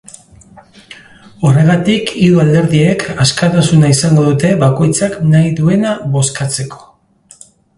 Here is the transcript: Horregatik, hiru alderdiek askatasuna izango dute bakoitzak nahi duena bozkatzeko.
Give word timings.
Horregatik, 1.49 2.13
hiru 2.21 2.41
alderdiek 2.45 3.05
askatasuna 3.25 3.93
izango 3.97 4.25
dute 4.31 4.55
bakoitzak 4.67 5.21
nahi 5.37 5.55
duena 5.61 5.93
bozkatzeko. 6.17 6.83